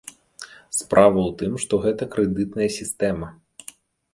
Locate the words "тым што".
1.41-1.79